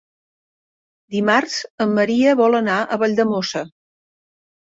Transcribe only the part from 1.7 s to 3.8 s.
en Maria vol anar a Valldemossa.